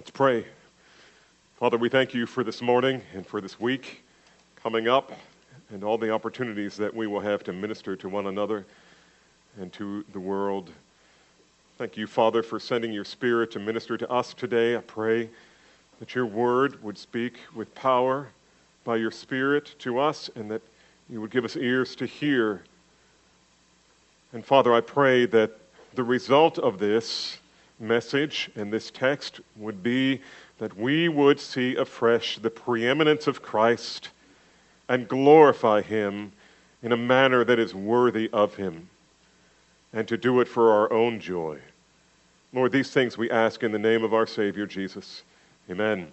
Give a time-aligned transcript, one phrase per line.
[0.00, 0.46] Let's pray.
[1.58, 4.02] Father, we thank you for this morning and for this week
[4.56, 5.12] coming up
[5.68, 8.64] and all the opportunities that we will have to minister to one another
[9.60, 10.70] and to the world.
[11.76, 14.74] Thank you, Father, for sending your Spirit to minister to us today.
[14.74, 15.28] I pray
[15.98, 18.28] that your word would speak with power
[18.84, 20.62] by your Spirit to us and that
[21.10, 22.62] you would give us ears to hear.
[24.32, 25.58] And Father, I pray that
[25.94, 27.36] the result of this
[27.80, 30.20] message and this text would be
[30.58, 34.10] that we would see afresh the preeminence of Christ
[34.88, 36.32] and glorify him
[36.82, 38.88] in a manner that is worthy of him,
[39.92, 41.58] and to do it for our own joy.
[42.52, 45.22] Lord, these things we ask in the name of our Savior Jesus.
[45.70, 46.10] Amen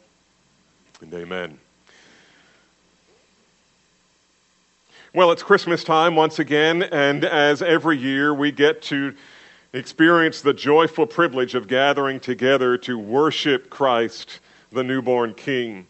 [1.02, 1.58] and amen.
[5.14, 9.16] Well, it's Christmas time once again, and as every year, we get to
[9.74, 14.40] experience the joyful privilege of gathering together to worship Christ,
[14.72, 15.88] the newborn King.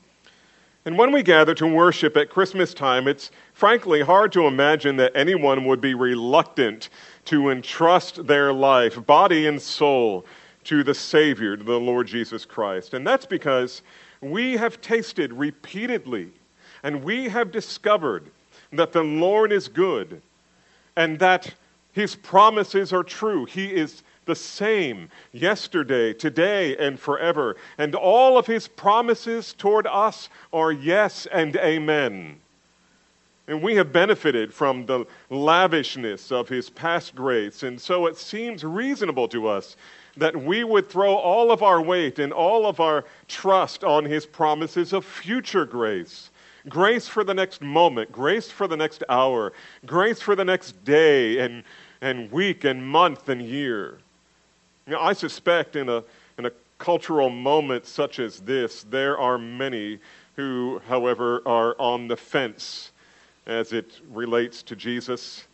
[0.85, 5.11] And when we gather to worship at Christmas time, it's frankly hard to imagine that
[5.15, 6.89] anyone would be reluctant
[7.25, 10.25] to entrust their life, body and soul,
[10.63, 12.93] to the Savior, to the Lord Jesus Christ.
[12.93, 13.81] And that's because
[14.21, 16.29] we have tasted repeatedly
[16.83, 18.31] and we have discovered
[18.71, 20.21] that the Lord is good
[20.95, 21.53] and that
[21.97, 23.45] his promises are true.
[23.45, 27.55] He is the same yesterday, today, and forever.
[27.79, 32.37] And all of his promises toward us are yes and amen.
[33.47, 37.63] And we have benefited from the lavishness of his past grace.
[37.63, 39.75] And so it seems reasonable to us
[40.17, 44.25] that we would throw all of our weight and all of our trust on his
[44.27, 46.29] promises of future grace.
[46.69, 49.53] Grace for the next moment, grace for the next hour,
[49.85, 51.63] grace for the next day, and
[52.01, 53.97] and week and month and year.
[54.85, 56.03] You know, I suspect in a,
[56.37, 59.99] in a cultural moment such as this, there are many
[60.35, 62.91] who, however, are on the fence
[63.45, 65.47] as it relates to Jesus.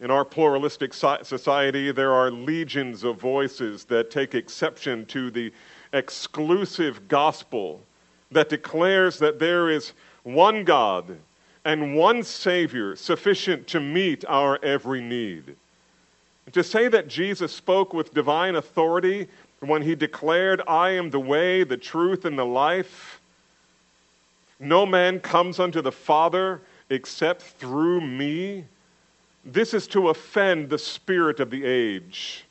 [0.00, 5.52] In our pluralistic society, there are legions of voices that take exception to the
[5.92, 7.80] exclusive gospel
[8.30, 11.18] that declares that there is one God
[11.64, 15.56] and one Savior sufficient to meet our every need.
[16.52, 19.28] To say that Jesus spoke with divine authority
[19.60, 23.20] when he declared, I am the way, the truth, and the life.
[24.60, 26.60] No man comes unto the Father
[26.90, 28.64] except through me.
[29.44, 32.44] This is to offend the spirit of the age.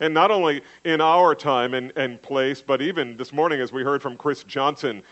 [0.00, 3.82] And not only in our time and, and place, but even this morning, as we
[3.82, 5.02] heard from Chris Johnson,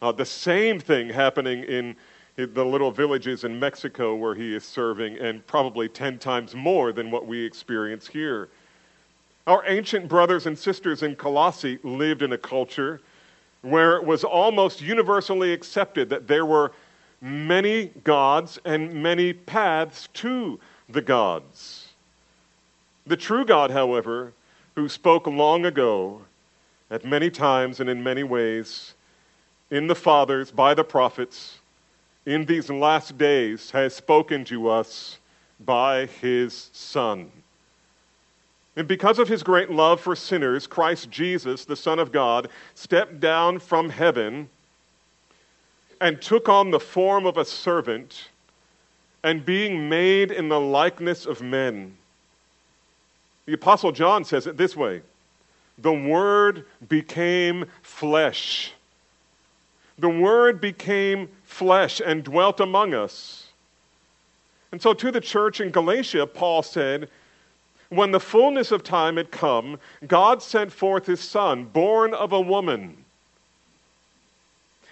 [0.00, 1.94] uh, the same thing happening in
[2.36, 7.10] the little villages in Mexico where he is serving, and probably 10 times more than
[7.10, 8.48] what we experience here.
[9.46, 13.00] Our ancient brothers and sisters in Colossae lived in a culture
[13.62, 16.72] where it was almost universally accepted that there were
[17.20, 21.88] many gods and many paths to the gods.
[23.06, 24.32] The true God, however,
[24.74, 26.22] who spoke long ago,
[26.90, 28.94] at many times and in many ways,
[29.70, 31.58] in the fathers, by the prophets,
[32.26, 35.18] in these last days has spoken to us
[35.64, 37.30] by his Son.
[38.76, 43.20] And because of his great love for sinners, Christ Jesus, the Son of God, stepped
[43.20, 44.48] down from heaven
[46.00, 48.28] and took on the form of a servant,
[49.24, 51.96] and being made in the likeness of men.
[53.46, 55.02] The Apostle John says it this way
[55.78, 58.72] The Word became flesh
[60.02, 63.46] the Word became flesh and dwelt among us.
[64.72, 67.08] And so to the church in Galatia, Paul said,
[67.90, 72.40] When the fullness of time had come, God sent forth his Son, born of a
[72.40, 73.04] woman.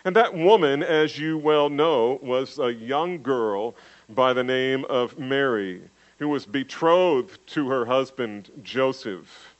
[0.04, 3.74] And that woman, as you well know, was a young girl
[4.10, 5.82] by the name of Mary,
[6.18, 9.54] who was betrothed to her husband, Joseph.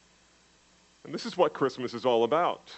[1.05, 2.75] And this is what Christmas is all about.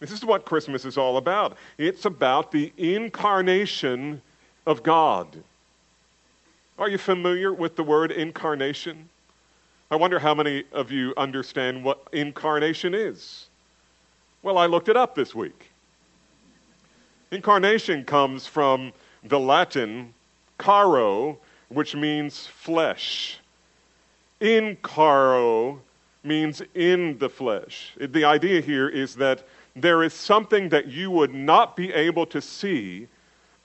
[0.00, 1.56] This is what Christmas is all about.
[1.76, 4.22] It's about the incarnation
[4.66, 5.26] of God.
[6.78, 9.08] Are you familiar with the word incarnation?
[9.90, 13.48] I wonder how many of you understand what incarnation is.
[14.42, 15.70] Well, I looked it up this week.
[17.32, 18.92] Incarnation comes from
[19.24, 20.14] the Latin
[20.58, 23.38] caro, which means flesh.
[24.40, 25.80] In caro
[26.22, 27.92] means in the flesh.
[27.98, 29.44] The idea here is that
[29.82, 33.08] there is something that you would not be able to see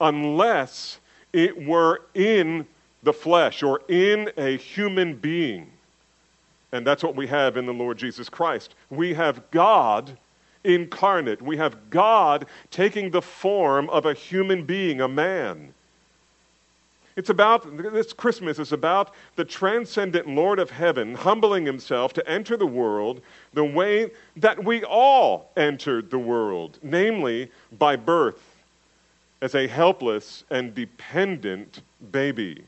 [0.00, 0.98] unless
[1.32, 2.66] it were in
[3.02, 5.70] the flesh or in a human being.
[6.72, 8.74] And that's what we have in the Lord Jesus Christ.
[8.90, 10.16] We have God
[10.64, 11.40] incarnate.
[11.40, 15.72] We have God taking the form of a human being, a man.
[17.16, 22.56] It's about, this Christmas is about the transcendent Lord of heaven humbling himself to enter
[22.56, 23.20] the world
[23.52, 28.42] the way that we all entered the world, namely by birth
[29.40, 32.64] as a helpless and dependent baby.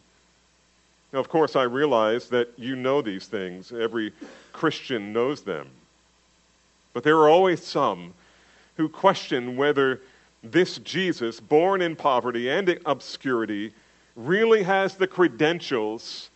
[1.13, 3.73] Now, of course, I realize that you know these things.
[3.73, 4.13] Every
[4.53, 5.69] Christian knows them.
[6.93, 8.15] But there are always some
[8.77, 10.03] who question whether
[10.43, 13.73] this Jesus, born in poverty and in obscurity,
[14.17, 16.31] really has the credentials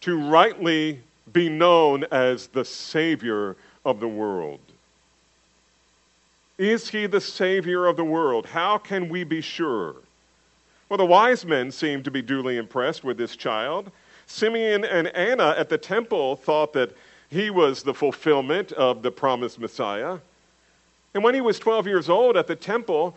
[0.00, 1.00] to rightly
[1.32, 4.60] be known as the Savior of the world.
[6.58, 8.46] Is he the Savior of the world?
[8.46, 9.96] How can we be sure?
[10.88, 13.90] Well, the wise men seem to be duly impressed with this child.
[14.26, 16.94] Simeon and Anna at the temple thought that
[17.30, 20.18] he was the fulfillment of the promised Messiah.
[21.14, 23.16] And when he was 12 years old at the temple,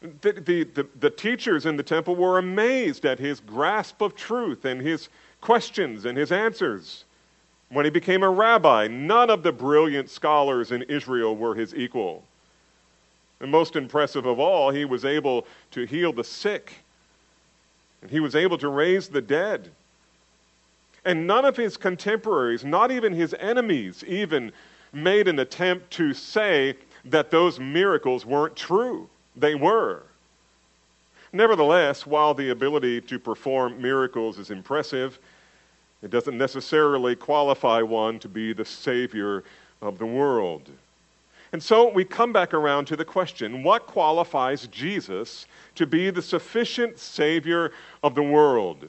[0.00, 4.64] the, the, the, the, teachers in the temple were amazed at his grasp of truth
[4.64, 5.08] and his
[5.40, 7.04] questions and his answers.
[7.70, 12.22] When he became a rabbi, none of the brilliant scholars in Israel were his equal.
[13.40, 16.74] And most impressive of all, he was able to heal the sick,
[18.02, 19.70] and he was able to raise the dead.
[21.04, 24.52] And none of his contemporaries, not even his enemies, even
[24.92, 29.08] made an attempt to say that those miracles weren't true.
[29.36, 30.02] They were.
[31.32, 35.18] Nevertheless, while the ability to perform miracles is impressive,
[36.02, 39.44] it doesn't necessarily qualify one to be the Savior
[39.82, 40.70] of the world.
[41.52, 46.22] And so we come back around to the question what qualifies Jesus to be the
[46.22, 47.72] sufficient Savior
[48.02, 48.88] of the world?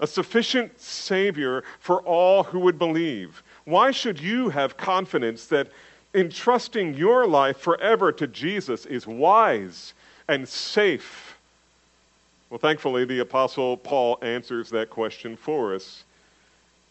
[0.00, 3.42] A sufficient Savior for all who would believe.
[3.64, 5.68] Why should you have confidence that
[6.14, 9.94] entrusting your life forever to Jesus is wise
[10.28, 11.36] and safe?
[12.50, 16.04] Well, thankfully, the Apostle Paul answers that question for us.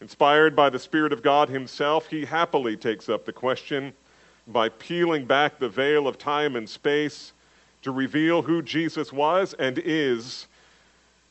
[0.01, 3.93] Inspired by the Spirit of God Himself, he happily takes up the question
[4.47, 7.31] by peeling back the veil of time and space
[7.83, 10.47] to reveal who Jesus was and is,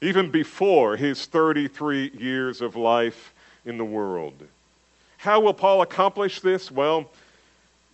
[0.01, 3.33] even before his 33 years of life
[3.65, 4.35] in the world.
[5.19, 6.71] How will Paul accomplish this?
[6.71, 7.11] Well,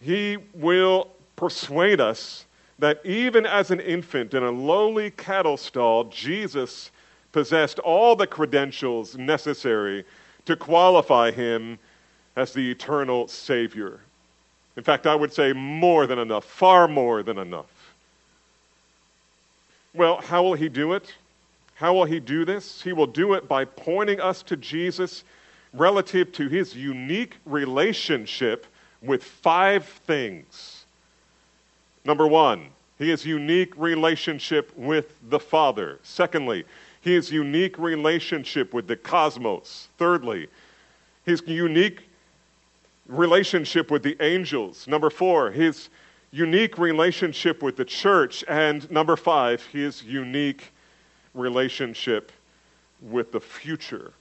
[0.00, 2.44] he will persuade us
[2.78, 6.90] that even as an infant in a lowly cattle stall, Jesus
[7.32, 10.04] possessed all the credentials necessary
[10.44, 11.78] to qualify him
[12.36, 14.00] as the eternal Savior.
[14.76, 17.66] In fact, I would say more than enough, far more than enough.
[19.92, 21.12] Well, how will he do it?
[21.74, 22.80] How will he do this?
[22.82, 25.24] He will do it by pointing us to Jesus
[25.72, 28.66] relative to his unique relationship
[29.02, 30.84] with five things.
[32.04, 32.68] Number one,
[32.98, 35.98] his unique relationship with the Father.
[36.02, 36.64] Secondly,
[37.00, 39.88] his unique relationship with the cosmos.
[39.98, 40.48] Thirdly,
[41.24, 42.00] his unique
[43.06, 44.86] relationship with the angels.
[44.88, 45.88] Number four, his
[46.30, 48.44] unique relationship with the church.
[48.48, 50.72] And number five, his unique
[51.34, 52.32] relationship
[53.00, 54.12] with the future.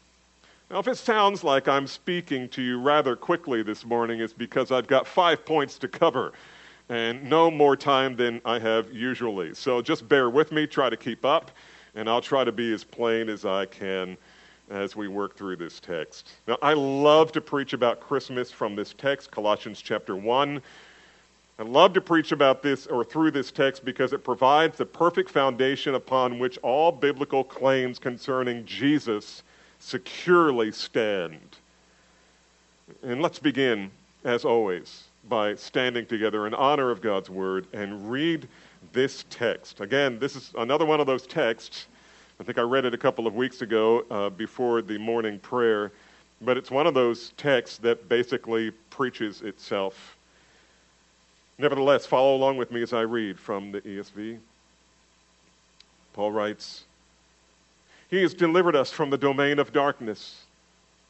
[0.70, 4.70] Now, if it sounds like I'm speaking to you rather quickly this morning, it's because
[4.70, 6.34] I've got five points to cover
[6.90, 9.54] and no more time than I have usually.
[9.54, 11.52] So just bear with me, try to keep up,
[11.96, 14.18] and I'll try to be as plain as I can
[14.70, 16.34] as we work through this text.
[16.50, 20.62] Now, I love to preach about Christmas from this text, Colossians chapter 1.
[21.60, 25.30] I love to preach about this or through this text because it provides the perfect
[25.30, 29.44] foundation upon which all biblical claims concerning Jesus
[29.80, 31.58] securely stand.
[33.04, 33.92] And let's begin,
[34.24, 38.48] as always, by standing together in honor of God's word and read
[38.94, 39.82] this text.
[39.82, 41.88] Again, this is another one of those texts.
[42.40, 45.92] I think I read it a couple of weeks ago uh, before the morning prayer,
[46.42, 50.18] but it's one of those texts that basically preaches itself.
[51.58, 54.38] Nevertheless, follow along with me as I read from the ESV.
[56.14, 56.84] Paul writes,
[58.10, 60.46] he has delivered us from the domain of darkness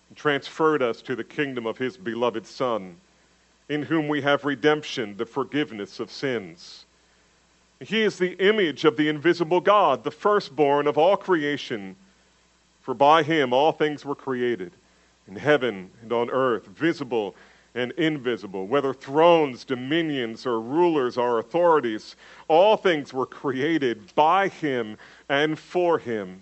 [0.10, 2.98] and transferred us to the kingdom of His beloved Son,
[3.70, 6.86] in whom we have redemption, the forgiveness of sins.
[7.80, 11.96] He is the image of the invisible God, the firstborn of all creation.
[12.82, 14.72] For by him all things were created,
[15.28, 17.36] in heaven and on earth, visible
[17.76, 22.16] and invisible, whether thrones, dominions, or rulers or authorities.
[22.48, 24.98] All things were created by him
[25.30, 26.42] and for him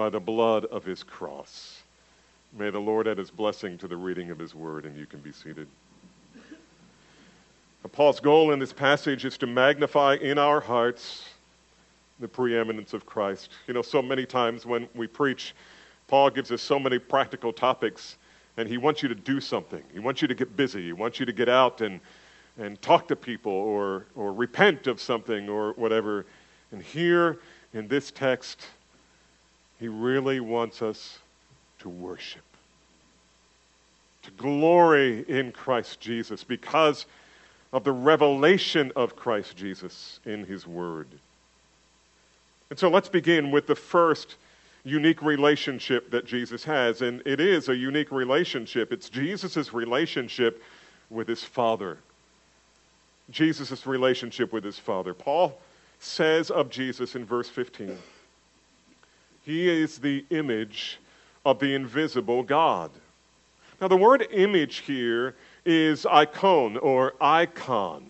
[0.00, 1.82] by the blood of his cross.
[2.58, 5.20] May the Lord add his blessing to the reading of his word, and you can
[5.20, 5.68] be seated.
[7.92, 11.28] Paul's goal in this passage is to magnify in our hearts
[12.18, 13.50] the preeminence of Christ.
[13.66, 15.54] You know, so many times when we preach,
[16.08, 18.16] Paul gives us so many practical topics,
[18.56, 19.82] and he wants you to do something.
[19.92, 20.82] He wants you to get busy.
[20.82, 22.00] He wants you to get out and,
[22.56, 26.24] and talk to people or, or repent of something or whatever.
[26.72, 27.40] And here
[27.74, 28.62] in this text,
[29.80, 31.18] he really wants us
[31.80, 32.42] to worship,
[34.22, 37.06] to glory in Christ Jesus because
[37.72, 41.08] of the revelation of Christ Jesus in his word.
[42.68, 44.36] And so let's begin with the first
[44.84, 47.00] unique relationship that Jesus has.
[47.02, 48.92] And it is a unique relationship.
[48.92, 50.62] It's Jesus' relationship
[51.08, 51.98] with his Father.
[53.30, 55.14] Jesus' relationship with his Father.
[55.14, 55.58] Paul
[56.00, 57.96] says of Jesus in verse 15,
[59.44, 60.98] He is the image
[61.44, 62.90] of the invisible God.
[63.80, 68.04] Now, the word image here is icon or icon.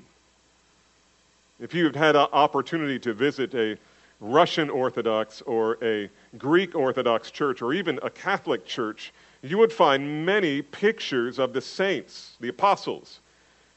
[1.60, 3.76] If you've had an opportunity to visit a
[4.20, 10.26] Russian Orthodox or a Greek Orthodox church or even a Catholic church, you would find
[10.26, 13.20] many pictures of the saints, the apostles,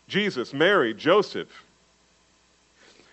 [0.07, 1.63] Jesus, Mary, Joseph.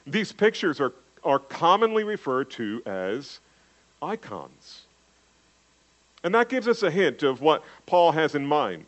[0.06, 0.92] These pictures are,
[1.22, 3.38] are commonly referred to as
[4.02, 4.82] icons.
[6.22, 8.84] And that gives us a hint of what Paul has in mind.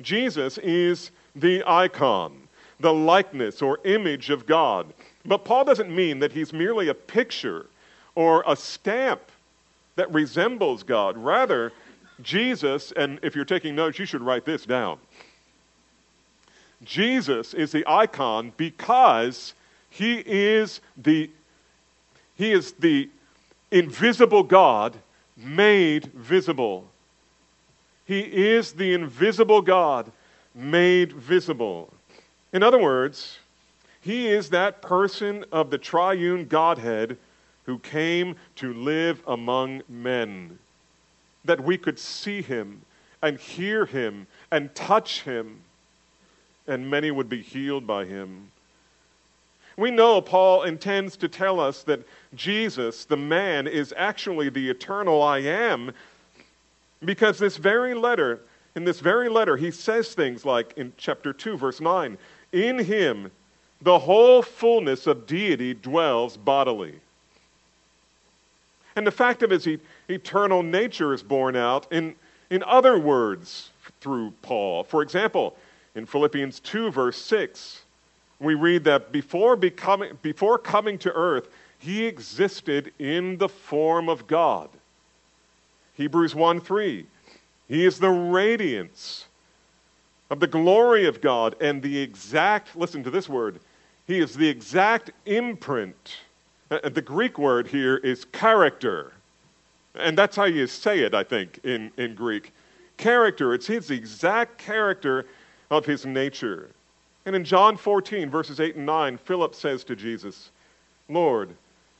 [0.00, 2.36] Jesus is the icon,
[2.80, 4.92] the likeness or image of God.
[5.24, 7.66] But Paul doesn't mean that he's merely a picture
[8.14, 9.20] or a stamp
[9.96, 11.16] that resembles God.
[11.16, 11.72] Rather,
[12.22, 14.98] Jesus, and if you're taking notes, you should write this down.
[16.84, 19.54] Jesus is the icon because
[19.90, 21.30] he is the
[22.36, 23.08] he is the
[23.70, 24.96] invisible God
[25.36, 26.88] made visible.
[28.04, 30.10] He is the invisible God
[30.54, 31.92] made visible.
[32.52, 33.38] In other words,
[34.00, 37.18] he is that person of the triune Godhead
[37.66, 40.58] who came to live among men,
[41.44, 42.80] that we could see him
[43.20, 45.60] and hear him and touch him,
[46.66, 48.50] and many would be healed by him.
[49.78, 52.00] We know Paul intends to tell us that
[52.34, 55.92] Jesus, the man, is actually the eternal I am
[57.04, 58.40] because this very letter,
[58.74, 62.18] in this very letter, he says things like in chapter 2, verse 9,
[62.50, 63.30] in him
[63.80, 66.94] the whole fullness of deity dwells bodily.
[68.96, 69.68] And the fact of his
[70.08, 72.16] eternal nature is borne out in,
[72.50, 73.70] in other words
[74.00, 74.82] through Paul.
[74.82, 75.56] For example,
[75.94, 77.82] in Philippians 2, verse 6,
[78.40, 84.26] we read that before, becoming, before coming to earth, he existed in the form of
[84.26, 84.68] God.
[85.94, 87.06] Hebrews 1 3.
[87.68, 89.26] He is the radiance
[90.30, 93.60] of the glory of God and the exact, listen to this word,
[94.06, 96.18] he is the exact imprint.
[96.70, 99.12] Uh, uh, the Greek word here is character.
[99.94, 102.52] And that's how you say it, I think, in, in Greek.
[102.96, 103.52] Character.
[103.54, 105.26] It's his exact character
[105.70, 106.70] of his nature.
[107.28, 110.50] And in John 14, verses 8 and 9, Philip says to Jesus,
[111.10, 111.54] Lord,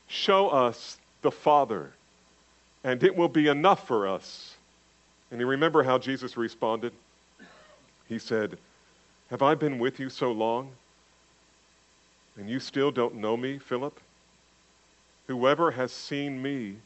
[0.07, 1.93] show us the Father,
[2.83, 4.57] and it will be enough for us.
[5.31, 6.95] And you remember how Jesus responded?
[8.09, 8.57] He said,
[9.29, 10.71] Have I been with you so long?
[12.39, 14.01] And you still don't know me, Philip?
[15.27, 16.77] Whoever has seen me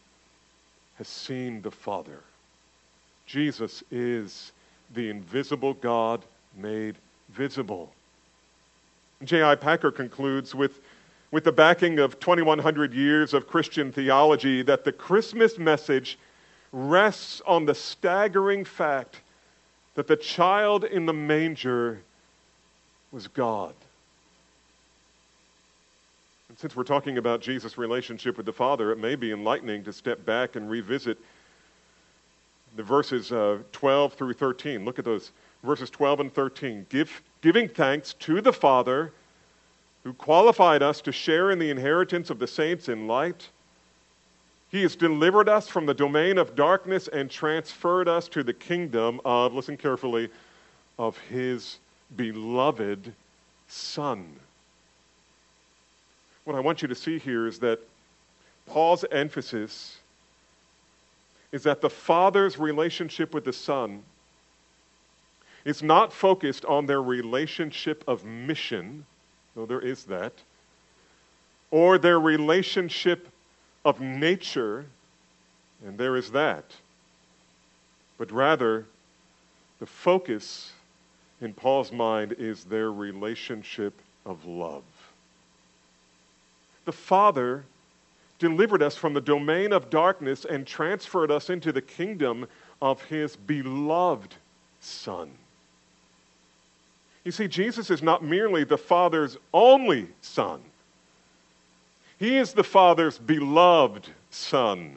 [0.99, 2.18] has seen the Father.
[3.25, 4.50] Jesus is
[4.92, 6.25] the invisible God
[6.56, 6.96] made
[7.28, 7.92] visible.
[9.25, 9.55] J.I.
[9.57, 10.81] Packer concludes with
[11.33, 16.19] with the backing of 2,100 years of Christian theology, that the Christmas message
[16.73, 19.17] rests on the staggering fact
[19.95, 22.00] that the child in the manger
[23.11, 23.75] was God.
[26.50, 29.93] And since we're talking about Jesus' relationship with the Father, it may be enlightening to
[29.93, 31.17] step back and revisit
[32.76, 34.85] the verses uh, 12 through 13.
[34.85, 35.31] Look at those
[35.62, 36.87] verses 12 and 13.
[36.88, 39.12] Give, giving thanks to the Father
[40.04, 43.49] who qualified us to share in the inheritance of the saints in light.
[44.71, 49.21] He has delivered us from the domain of darkness and transferred us to the kingdom
[49.25, 50.28] of, listen carefully,
[50.99, 51.78] of his
[52.16, 53.12] beloved
[53.69, 54.26] Son.
[56.45, 57.78] What I want you to see here is that
[58.66, 59.99] Paul's emphasis
[61.52, 64.02] is that the Father's relationship with the Son
[65.64, 69.04] is not focused on their relationship of mission,
[69.54, 70.33] though there is that,
[71.71, 73.28] or their relationship
[73.85, 74.85] of nature,
[75.85, 76.64] and there is that,
[78.19, 78.87] but rather
[79.78, 80.73] the focus
[81.40, 84.85] in Paul's mind is their relationship of love.
[86.85, 87.64] The Father
[88.38, 92.47] delivered us from the domain of darkness and transferred us into the kingdom
[92.81, 94.35] of his beloved
[94.81, 95.31] Son.
[97.25, 100.61] You see, Jesus is not merely the Father's only Son,
[102.19, 104.97] He is the Father's beloved Son.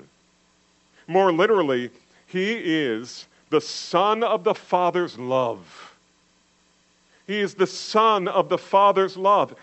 [1.07, 1.91] More literally,
[2.25, 5.93] He is the Son of the Father's love.
[7.27, 9.55] He is the Son of the Father's love.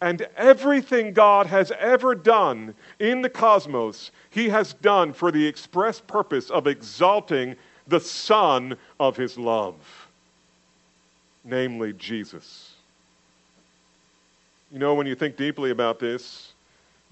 [0.00, 6.00] And everything God has ever done in the cosmos, He has done for the express
[6.00, 7.54] purpose of exalting
[7.86, 10.01] the Son of His love,
[11.44, 12.72] namely Jesus.
[14.70, 16.52] You know, when you think deeply about this,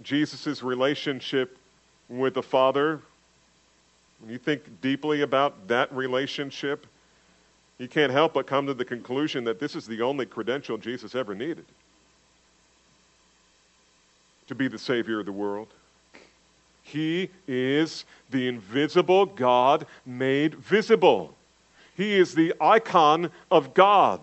[0.03, 1.59] Jesus' relationship
[2.09, 3.01] with the Father,
[4.21, 6.87] when you think deeply about that relationship,
[7.79, 11.15] you can't help but come to the conclusion that this is the only credential Jesus
[11.15, 11.65] ever needed
[14.49, 15.69] to be the Savior of the world.
[16.83, 21.35] He is the invisible God made visible.
[22.01, 24.23] He is the icon of God.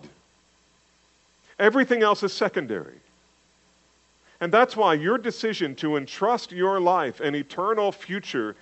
[1.60, 2.96] Everything else is secondary.
[4.40, 8.56] And that's why your decision to entrust your life and eternal future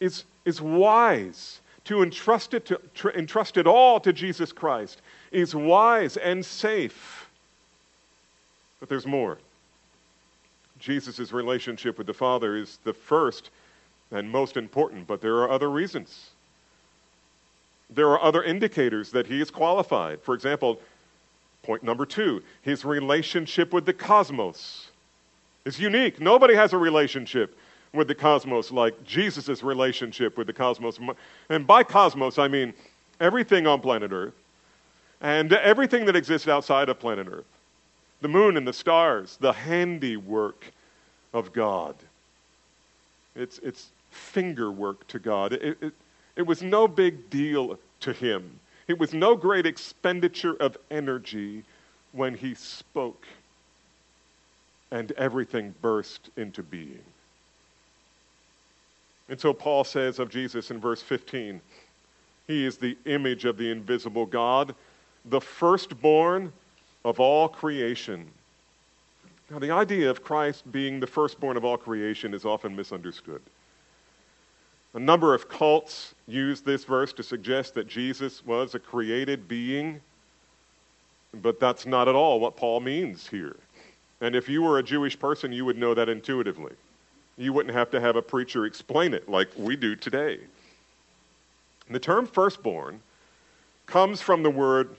[0.00, 1.60] is, is wise.
[1.84, 7.28] To entrust it, to, tr- entrust it all to Jesus Christ is wise and safe.
[8.80, 9.36] But there's more.
[10.78, 13.50] Jesus' relationship with the Father is the first
[14.10, 16.30] and most important, but there are other reasons.
[17.94, 20.20] There are other indicators that he is qualified.
[20.22, 20.80] For example,
[21.62, 24.88] point number two his relationship with the cosmos
[25.64, 26.20] is unique.
[26.20, 27.56] Nobody has a relationship
[27.92, 30.98] with the cosmos like Jesus' relationship with the cosmos.
[31.48, 32.74] And by cosmos, I mean
[33.20, 34.34] everything on planet Earth
[35.20, 37.44] and everything that exists outside of planet Earth
[38.20, 40.72] the moon and the stars, the handiwork
[41.34, 41.94] of God.
[43.36, 45.52] It's, it's finger work to God.
[45.52, 45.92] It, it,
[46.36, 48.60] it was no big deal to him.
[48.86, 51.64] It was no great expenditure of energy
[52.12, 53.26] when he spoke
[54.90, 57.02] and everything burst into being.
[59.28, 61.60] And so Paul says of Jesus in verse 15,
[62.46, 64.74] He is the image of the invisible God,
[65.24, 66.52] the firstborn
[67.04, 68.26] of all creation.
[69.50, 73.42] Now, the idea of Christ being the firstborn of all creation is often misunderstood.
[74.94, 80.00] A number of cults use this verse to suggest that Jesus was a created being,
[81.34, 83.56] but that's not at all what Paul means here.
[84.20, 86.72] And if you were a Jewish person, you would know that intuitively.
[87.36, 90.38] You wouldn't have to have a preacher explain it like we do today.
[91.90, 93.00] The term firstborn
[93.86, 94.94] comes from the word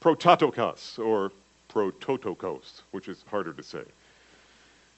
[0.00, 1.32] prototokos, or
[1.68, 3.82] prototokos, which is harder to say.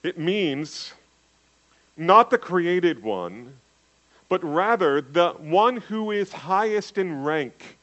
[0.03, 0.93] It means
[1.97, 3.55] not the created one,
[4.29, 7.79] but rather the one who is highest in rank.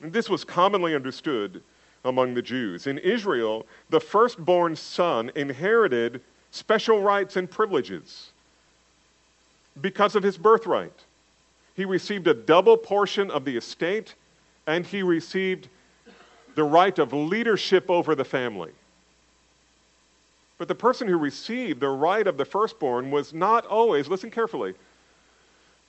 [0.00, 1.62] And this was commonly understood
[2.04, 2.86] among the Jews.
[2.86, 8.30] In Israel, the firstborn son inherited special rights and privileges
[9.80, 10.92] because of his birthright.
[11.74, 14.14] He received a double portion of the estate,
[14.66, 15.68] and he received
[16.54, 18.72] the right of leadership over the family.
[20.58, 24.74] But the person who received the right of the firstborn was not always, listen carefully,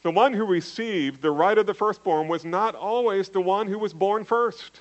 [0.04, 3.80] the one who received the right of the firstborn was not always the one who
[3.80, 4.80] was born first.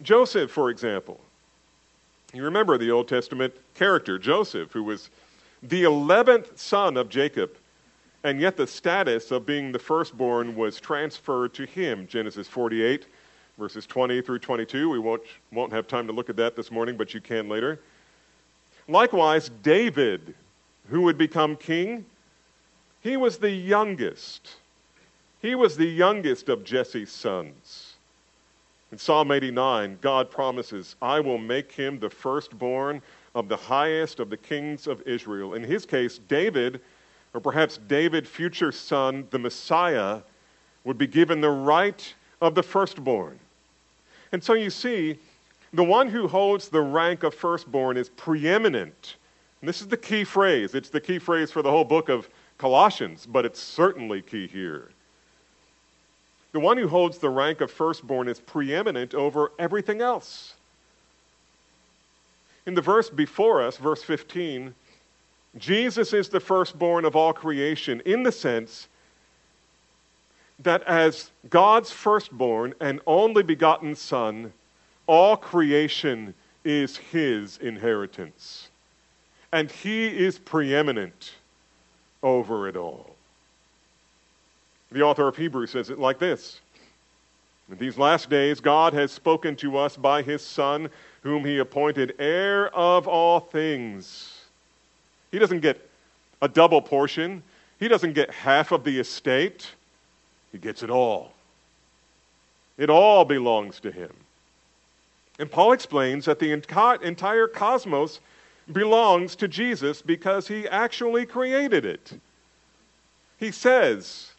[0.00, 1.20] Joseph, for example,
[2.32, 5.10] you remember the Old Testament character, Joseph, who was
[5.62, 7.56] the 11th son of Jacob
[8.24, 12.06] and yet the status of being the firstborn was transferred to him.
[12.06, 13.06] Genesis 48,
[13.58, 14.90] verses 20 through 22.
[14.90, 17.80] We won't, won't have time to look at that this morning, but you can later.
[18.88, 20.34] Likewise, David,
[20.88, 22.04] who would become king,
[23.00, 24.56] he was the youngest.
[25.40, 27.94] He was the youngest of Jesse's sons.
[28.90, 33.00] In Psalm 89, God promises, I will make him the firstborn
[33.34, 35.54] of the highest of the kings of Israel.
[35.54, 36.80] In his case, David
[37.34, 40.20] or perhaps David, future son, the Messiah,
[40.84, 43.38] would be given the right of the firstborn.
[44.32, 45.16] And so you see,
[45.72, 49.16] the one who holds the rank of firstborn is preeminent.
[49.60, 50.74] And this is the key phrase.
[50.74, 52.28] It's the key phrase for the whole book of
[52.58, 54.88] Colossians, but it's certainly key here.
[56.50, 60.54] The one who holds the rank of firstborn is preeminent over everything else.
[62.66, 64.74] In the verse before us, verse 15,
[65.58, 68.88] Jesus is the firstborn of all creation in the sense
[70.62, 74.52] that as God's firstborn and only begotten Son,
[75.06, 78.68] all creation is his inheritance.
[79.52, 81.32] And he is preeminent
[82.22, 83.16] over it all.
[84.90, 86.60] The author of Hebrews says it like this
[87.70, 90.88] In these last days, God has spoken to us by his Son,
[91.22, 94.40] whom he appointed heir of all things.
[95.30, 95.88] He doesn't get
[96.42, 97.42] a double portion,
[97.78, 99.66] he doesn't get half of the estate.
[100.52, 101.32] He gets it all.
[102.78, 104.12] It all belongs to him.
[105.38, 108.20] And Paul explains that the entire cosmos
[108.70, 112.12] belongs to Jesus because he actually created it.
[113.40, 114.30] He says,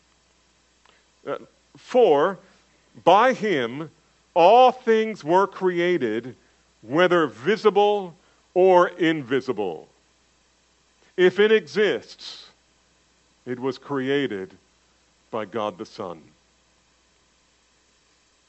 [1.27, 1.39] uh,
[1.75, 2.37] For
[3.03, 3.89] by him
[4.33, 6.35] all things were created,
[6.81, 8.15] whether visible
[8.53, 9.87] or invisible.
[11.17, 12.47] If it exists,
[13.45, 14.55] it was created
[15.33, 16.21] by God the Son.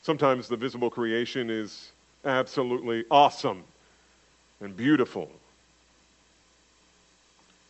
[0.03, 1.90] Sometimes the visible creation is
[2.27, 3.64] absolutely awesome
[4.61, 5.31] and beautiful.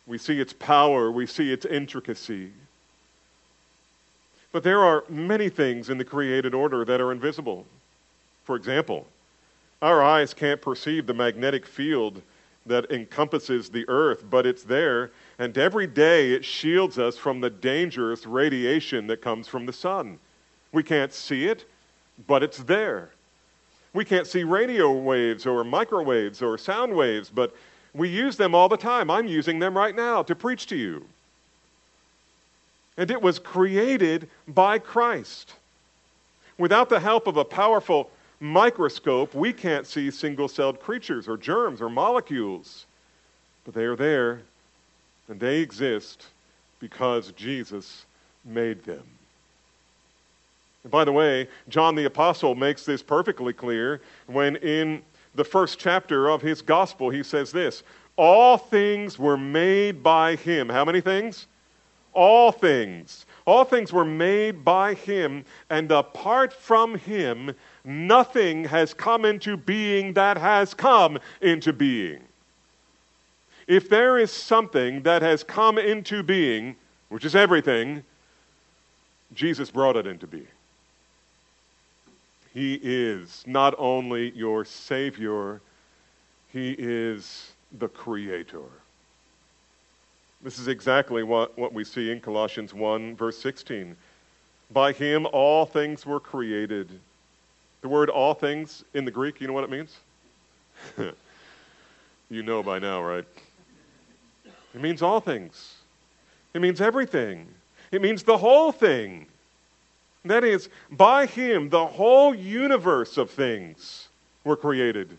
[0.05, 2.51] We see its power, we see its intricacy.
[4.51, 7.65] But there are many things in the created order that are invisible.
[8.43, 9.07] For example,
[9.81, 12.21] our eyes can't perceive the magnetic field
[12.65, 17.49] that encompasses the earth, but it's there, and every day it shields us from the
[17.49, 20.19] dangerous radiation that comes from the sun.
[20.71, 21.65] We can't see it,
[22.27, 23.09] but it's there.
[23.93, 27.55] We can't see radio waves or microwaves or sound waves, but
[27.93, 29.09] we use them all the time.
[29.09, 31.05] I'm using them right now to preach to you.
[32.97, 35.53] And it was created by Christ.
[36.57, 41.81] Without the help of a powerful microscope, we can't see single celled creatures or germs
[41.81, 42.85] or molecules.
[43.65, 44.41] But they are there,
[45.27, 46.27] and they exist
[46.79, 48.05] because Jesus
[48.43, 49.03] made them.
[50.83, 55.01] And by the way, John the Apostle makes this perfectly clear when in
[55.33, 57.83] the first chapter of his gospel he says this
[58.17, 60.69] All things were made by him.
[60.69, 61.47] How many things?
[62.13, 63.25] All things.
[63.45, 70.13] All things were made by him, and apart from him, nothing has come into being
[70.13, 72.21] that has come into being.
[73.67, 76.75] If there is something that has come into being,
[77.09, 78.03] which is everything,
[79.33, 80.47] Jesus brought it into being.
[82.53, 85.61] He is not only your Savior,
[86.53, 88.63] He is the Creator.
[90.41, 93.95] This is exactly what, what we see in Colossians 1, verse 16.
[94.71, 96.99] By Him all things were created
[97.85, 99.95] the word all things in the Greek, you know what it means?
[102.31, 103.25] you know by now, right?
[104.75, 105.75] It means all things.
[106.53, 107.47] It means everything.
[107.91, 109.25] It means the whole thing.
[110.25, 114.09] That is, by Him, the whole universe of things
[114.43, 115.17] were created.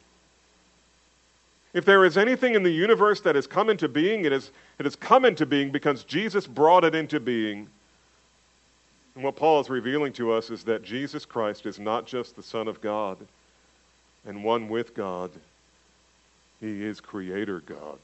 [1.72, 4.84] If there is anything in the universe that has come into being, it, is, it
[4.84, 7.66] has come into being because Jesus brought it into being.
[9.14, 12.42] And what Paul is revealing to us is that Jesus Christ is not just the
[12.42, 13.16] Son of God
[14.26, 15.30] and one with God,
[16.60, 17.98] He is Creator God.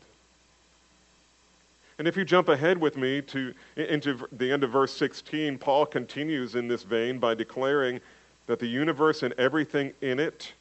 [1.98, 5.86] And if you jump ahead with me to, into the end of verse 16, Paul
[5.86, 8.00] continues in this vein by declaring
[8.46, 10.52] that the universe and everything in it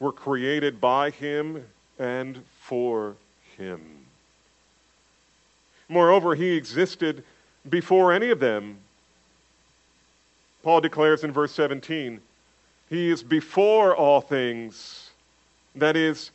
[0.00, 1.64] were created by Him
[1.98, 3.16] and for
[3.56, 3.82] Him.
[5.88, 7.22] Moreover, He existed
[7.68, 8.78] before any of them
[10.66, 12.20] Paul declares in verse 17,
[12.90, 15.10] He is before all things.
[15.76, 16.32] That is,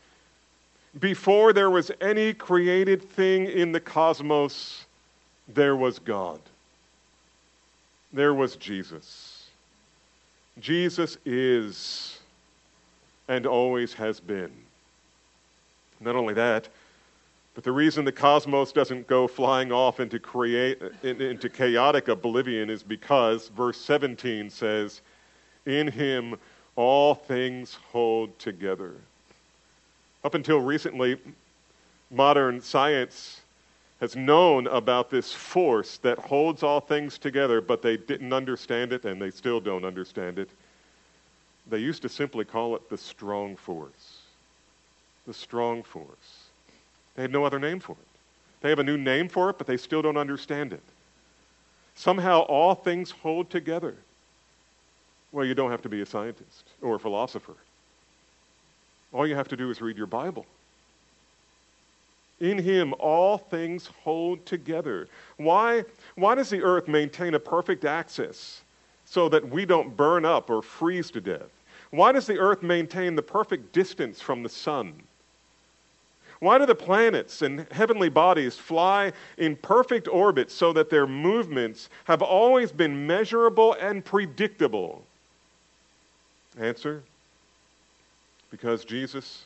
[1.00, 4.86] before there was any created thing in the cosmos,
[5.48, 6.40] there was God.
[8.12, 9.48] There was Jesus.
[10.60, 12.20] Jesus is
[13.28, 14.52] and always has been.
[16.02, 16.68] Not only that,
[17.54, 22.84] but the reason the cosmos doesn't go flying off into, create, into chaotic oblivion is
[22.84, 25.02] because verse 17 says,
[25.66, 26.38] In him
[26.76, 28.96] all things hold together.
[30.24, 31.18] Up until recently,
[32.12, 33.42] modern science
[34.00, 39.06] has known about this force that holds all things together, but they didn't understand it
[39.06, 40.50] and they still don't understand it.
[41.70, 44.22] They used to simply call it the strong force.
[45.28, 46.46] The strong force.
[47.16, 47.98] They had no other name for it.
[48.62, 50.84] They have a new name for it, but they still don't understand it.
[51.96, 53.96] Somehow all things hold together.
[55.32, 57.56] Well, you don't have to be a scientist or a philosopher.
[59.14, 60.46] All you have to do is read your Bible.
[62.40, 65.08] In him, all things hold together.
[65.38, 65.84] Why,
[66.16, 68.62] why does the earth maintain a perfect axis
[69.06, 71.50] so that we don't burn up or freeze to death?
[71.92, 74.94] Why does the earth maintain the perfect distance from the sun?
[76.40, 81.90] Why do the planets and heavenly bodies fly in perfect orbit so that their movements
[82.06, 85.04] have always been measurable and predictable?
[86.58, 87.04] Answer
[88.52, 89.46] because Jesus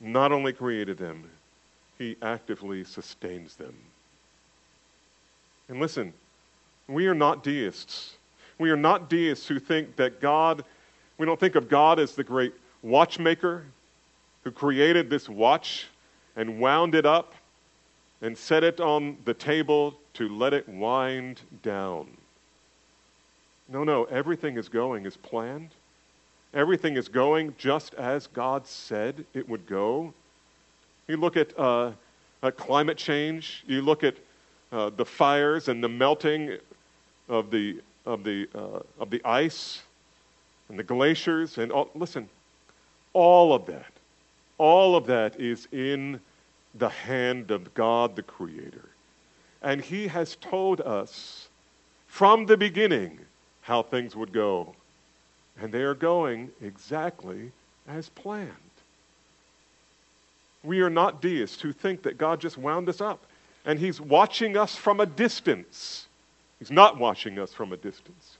[0.00, 1.24] not only created them,
[1.96, 3.74] he actively sustains them.
[5.68, 6.12] And listen,
[6.88, 8.16] we are not deists.
[8.58, 10.64] We are not deists who think that God,
[11.16, 13.64] we don't think of God as the great watchmaker
[14.42, 15.86] who created this watch
[16.36, 17.34] and wound it up
[18.20, 22.08] and set it on the table to let it wind down.
[23.68, 25.70] No, no, everything is going as planned.
[26.54, 30.12] Everything is going just as God said it would go.
[31.08, 31.92] You look at, uh,
[32.42, 34.16] at climate change, you look at
[34.70, 36.58] uh, the fires and the melting
[37.28, 39.82] of the, of, the, uh, of the ice
[40.68, 42.28] and the glaciers, and all, listen,
[43.12, 43.92] all of that,
[44.58, 46.20] all of that is in
[46.74, 48.88] the hand of God the Creator.
[49.62, 51.48] And He has told us
[52.06, 53.18] from the beginning
[53.62, 54.74] how things would go.
[55.60, 57.52] And they are going exactly
[57.86, 58.48] as planned.
[60.64, 63.20] We are not deists who think that God just wound us up
[63.64, 66.06] and He's watching us from a distance.
[66.58, 68.38] He's not watching us from a distance.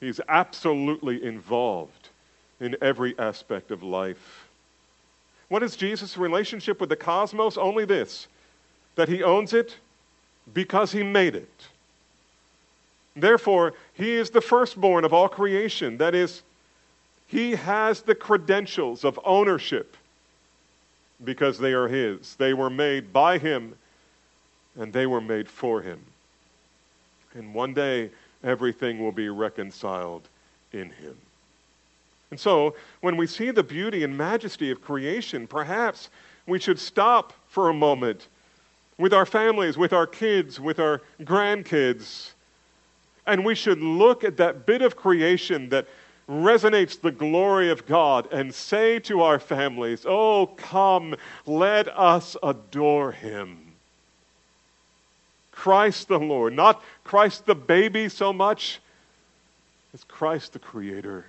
[0.00, 2.08] He's absolutely involved
[2.60, 4.46] in every aspect of life.
[5.48, 7.56] What is Jesus' relationship with the cosmos?
[7.56, 8.26] Only this
[8.94, 9.76] that He owns it
[10.52, 11.68] because He made it.
[13.14, 15.98] Therefore, he is the firstborn of all creation.
[15.98, 16.42] That is,
[17.26, 19.96] he has the credentials of ownership
[21.24, 22.36] because they are his.
[22.36, 23.74] They were made by him
[24.76, 26.00] and they were made for him.
[27.34, 28.10] And one day,
[28.42, 30.28] everything will be reconciled
[30.72, 31.16] in him.
[32.30, 36.08] And so, when we see the beauty and majesty of creation, perhaps
[36.46, 38.28] we should stop for a moment
[38.96, 42.30] with our families, with our kids, with our grandkids
[43.26, 45.86] and we should look at that bit of creation that
[46.28, 51.14] resonates the glory of God and say to our families, Oh, come,
[51.46, 53.58] let us adore him.
[55.50, 58.80] Christ the Lord, not Christ the baby so much
[59.94, 61.26] as Christ the Creator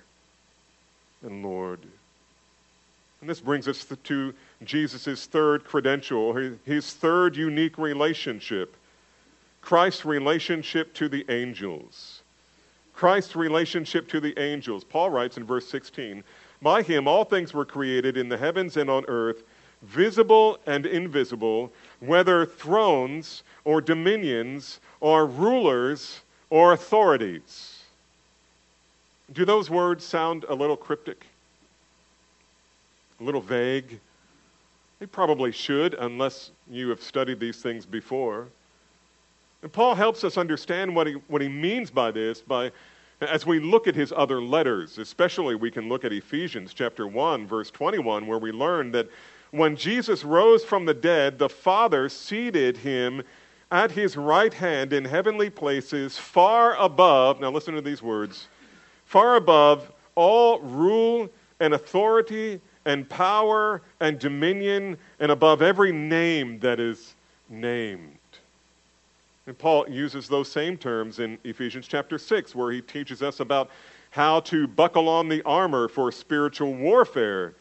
[1.22, 1.80] and Lord.
[3.20, 8.76] And this brings us to Jesus' third credential, his third unique relationship
[9.64, 12.20] Christ's relationship to the angels.
[12.94, 14.84] Christ's relationship to the angels.
[14.84, 16.22] Paul writes in verse 16
[16.60, 19.42] By him all things were created in the heavens and on earth,
[19.80, 27.84] visible and invisible, whether thrones or dominions or rulers or authorities.
[29.32, 31.24] Do those words sound a little cryptic?
[33.18, 33.98] A little vague?
[34.98, 38.48] They probably should, unless you have studied these things before.
[39.64, 42.70] And Paul helps us understand what he, what he means by this by,
[43.22, 44.98] as we look at his other letters.
[44.98, 49.08] Especially, we can look at Ephesians chapter 1, verse 21, where we learn that
[49.52, 53.22] when Jesus rose from the dead, the Father seated him
[53.70, 58.48] at his right hand in heavenly places, far above, now listen to these words,
[59.06, 61.26] far above all rule
[61.60, 67.14] and authority and power and dominion, and above every name that is
[67.48, 68.18] named.
[69.46, 73.70] And Paul uses those same terms in Ephesians chapter 6, where he teaches us about
[74.10, 77.54] how to buckle on the armor for spiritual warfare.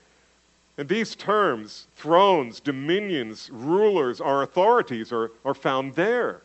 [0.77, 6.41] And these terms, thrones, dominions, rulers, our authorities, are, are found there.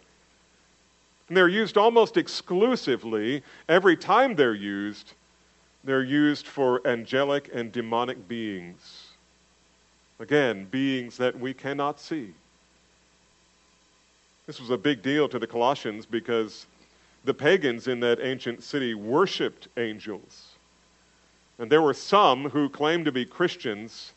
[1.28, 5.12] And they're used almost exclusively, every time they're used,
[5.84, 9.08] they're used for angelic and demonic beings.
[10.18, 12.32] Again, beings that we cannot see.
[14.48, 16.64] This was a big deal to the Colossians because
[17.22, 20.52] the pagans in that ancient city worshiped angels.
[21.58, 24.14] And there were some who claimed to be Christians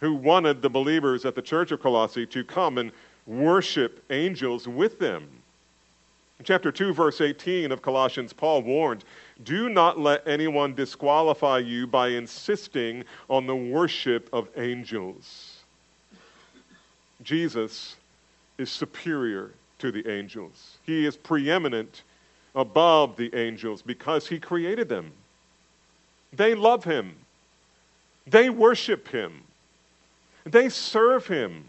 [0.00, 2.92] who wanted the believers at the church of Colossae to come and
[3.26, 5.26] worship angels with them.
[6.38, 9.02] In chapter 2, verse 18 of Colossians, Paul warned
[9.44, 15.60] Do not let anyone disqualify you by insisting on the worship of angels.
[17.22, 17.96] Jesus
[18.58, 22.02] is superior to the angels, he is preeminent
[22.54, 25.10] above the angels because he created them.
[26.32, 27.14] They love him,
[28.26, 29.42] they worship him,
[30.44, 31.64] they serve him.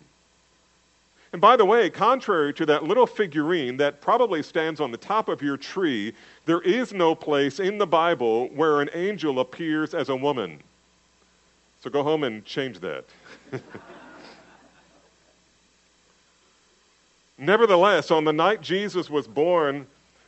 [1.34, 5.28] And by the way, contrary to that little figurine that probably stands on the top
[5.28, 6.13] of your tree,
[6.45, 10.62] there is no place in the Bible where an angel appears as a woman.
[11.82, 13.04] So go home and change that.
[17.38, 19.88] Nevertheless, on the night Jesus was born,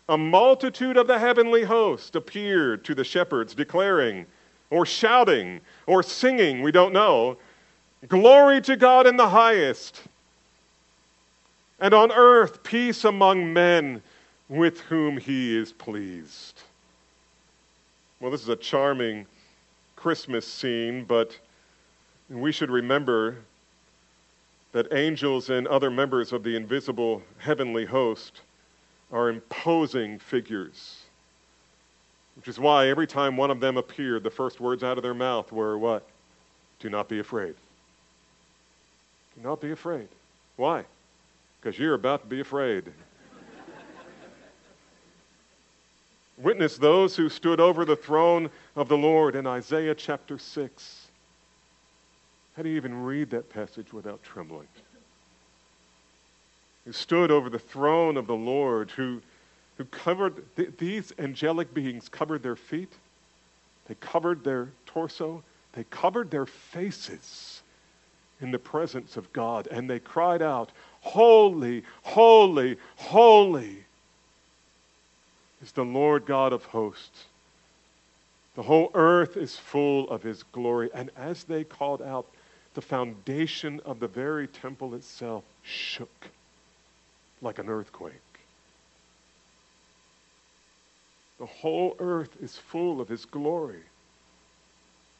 [0.09, 4.25] a multitude of the heavenly host appeared to the shepherds, declaring,
[4.69, 7.37] or shouting, or singing, we don't know,
[8.07, 10.03] Glory to God in the highest
[11.79, 14.01] and on earth peace among men
[14.49, 16.61] with whom he is pleased.
[18.19, 19.25] Well, this is a charming
[19.95, 21.37] Christmas scene, but
[22.29, 23.37] we should remember
[24.77, 28.41] that angels and other members of the invisible heavenly host
[29.11, 31.01] are imposing figures.
[32.35, 35.15] Which is why every time one of them appeared, the first words out of their
[35.15, 36.07] mouth were what?
[36.79, 37.55] Do not be afraid.
[39.35, 40.09] Do not be afraid.
[40.57, 40.85] Why?
[41.59, 42.85] because you're about to be afraid.
[46.37, 50.96] Witness those who stood over the throne of the Lord in Isaiah chapter 6.
[52.57, 54.67] How do you even read that passage without trembling?
[56.85, 59.21] Who stood over the throne of the Lord, who,
[59.77, 62.91] who covered, th- these angelic beings covered their feet,
[63.87, 65.43] they covered their torso,
[65.73, 67.61] they covered their faces
[68.41, 73.83] in the presence of God, and they cried out, Holy, holy, holy
[75.61, 77.25] is the Lord God of hosts.
[78.55, 80.89] The whole earth is full of his glory.
[80.91, 82.25] And as they called out,
[82.77, 86.27] the foundation of the very temple itself shook
[87.41, 88.13] like an earthquake.
[91.39, 93.81] The whole earth is full of his glory.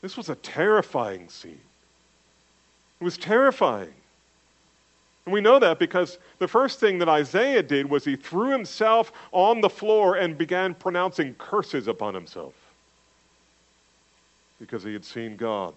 [0.03, 1.59] This was a terrifying scene.
[3.01, 3.95] It was terrifying.
[5.25, 9.11] And we know that because the first thing that Isaiah did was he threw himself
[9.31, 12.53] on the floor and began pronouncing curses upon himself
[14.59, 15.73] because he had seen God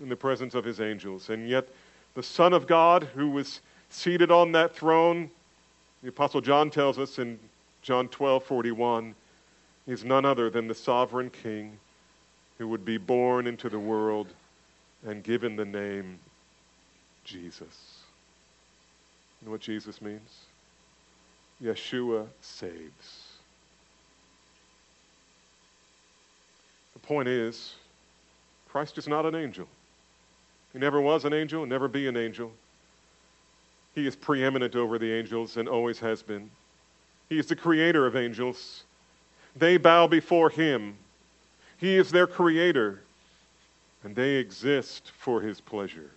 [0.00, 1.30] in the presence of his angels.
[1.30, 1.68] And yet,
[2.14, 5.30] the Son of God, who was seated on that throne,
[6.02, 7.38] the Apostle John tells us in
[7.82, 9.14] John 12 41,
[9.86, 11.78] is none other than the sovereign King
[12.58, 14.28] who would be born into the world
[15.06, 16.18] and given the name
[17.24, 18.00] Jesus.
[19.40, 20.40] You know what Jesus means?
[21.62, 23.36] Yeshua saves.
[26.94, 27.74] The point is,
[28.68, 29.68] Christ is not an angel.
[30.76, 32.52] He never was an angel, never be an angel.
[33.94, 36.50] He is preeminent over the angels and always has been.
[37.30, 38.84] He is the creator of angels.
[39.56, 40.98] They bow before him.
[41.78, 43.00] He is their creator,
[44.04, 46.10] and they exist for his pleasure.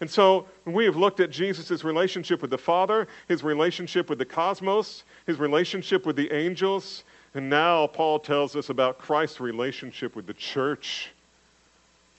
[0.00, 4.24] And so we have looked at Jesus' relationship with the Father, his relationship with the
[4.24, 10.26] cosmos, his relationship with the angels, and now Paul tells us about Christ's relationship with
[10.26, 11.10] the church.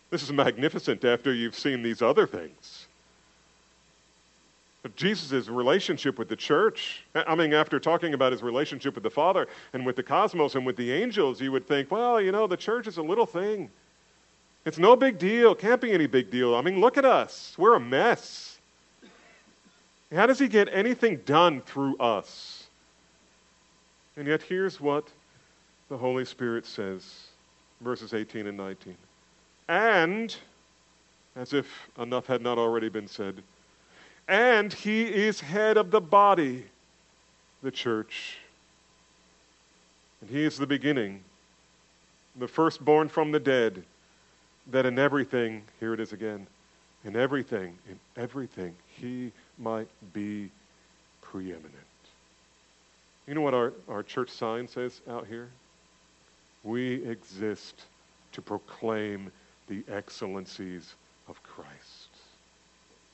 [0.09, 2.87] This is magnificent after you've seen these other things.
[4.95, 9.47] Jesus' relationship with the church, I mean, after talking about his relationship with the Father
[9.73, 12.57] and with the cosmos and with the angels, you would think, well, you know, the
[12.57, 13.69] church is a little thing.
[14.65, 15.53] It's no big deal.
[15.53, 16.55] Can't be any big deal.
[16.55, 17.55] I mean, look at us.
[17.57, 18.57] We're a mess.
[20.13, 22.67] How does he get anything done through us?
[24.15, 25.07] And yet, here's what
[25.87, 27.27] the Holy Spirit says
[27.81, 28.95] verses 18 and 19.
[29.69, 30.35] And,
[31.35, 31.67] as if
[31.99, 33.35] enough had not already been said,
[34.27, 36.65] and he is head of the body,
[37.61, 38.39] the church.
[40.21, 41.21] And he is the beginning,
[42.35, 43.83] the firstborn from the dead
[44.71, 46.47] that in everything, here it is again,
[47.05, 50.49] in everything, in everything, he might be
[51.21, 51.73] preeminent.
[53.27, 55.49] You know what our, our church sign says out here?
[56.63, 57.83] We exist
[58.31, 59.31] to proclaim
[59.69, 60.95] the excellencies
[61.29, 62.09] of Christ.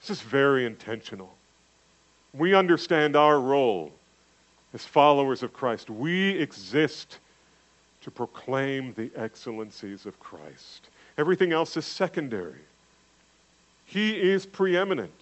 [0.02, 1.34] This is very intentional.
[2.34, 3.92] We understand our role
[4.74, 5.90] as followers of Christ.
[5.90, 7.20] We exist
[8.02, 10.90] to proclaim the excellencies of Christ.
[11.18, 12.62] Everything else is secondary.
[13.86, 15.14] He is preeminent.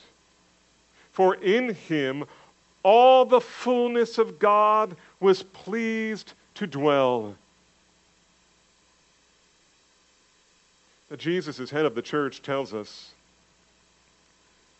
[1.11, 2.25] For in him
[2.84, 7.36] all the fullness of God was pleased to dwell.
[11.14, 13.11] That Jesus, as head of the church, tells us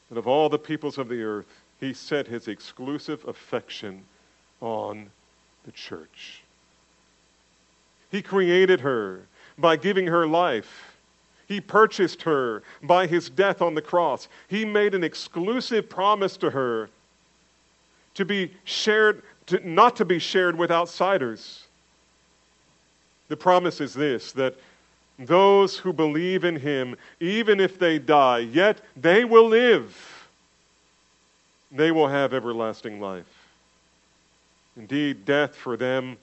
[0.10, 1.46] that of all the peoples of the earth,
[1.80, 4.04] he set his exclusive affection
[4.60, 5.12] on
[5.64, 6.42] the church.
[8.10, 9.28] He created her
[9.60, 10.98] by giving her life.
[11.48, 14.28] He purchased her by his death on the cross.
[14.48, 16.90] He made an exclusive promise to her
[18.16, 21.68] to be shared, to, not to be shared with outsiders.
[23.28, 24.56] The promise is this that
[25.20, 30.28] those who believe in him, even if they die, yet they will live.
[31.72, 33.48] They will have everlasting life.
[34.76, 36.18] Indeed, death for them